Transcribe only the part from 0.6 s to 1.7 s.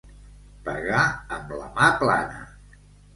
Pegar amb la